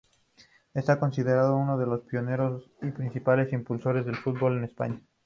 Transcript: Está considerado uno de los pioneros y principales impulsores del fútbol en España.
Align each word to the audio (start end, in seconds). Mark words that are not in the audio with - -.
Está 0.73 0.99
considerado 0.99 1.55
uno 1.55 1.77
de 1.77 1.85
los 1.85 2.01
pioneros 2.01 2.71
y 2.81 2.89
principales 2.89 3.53
impulsores 3.53 4.03
del 4.03 4.15
fútbol 4.15 4.57
en 4.57 4.63
España. 4.63 4.99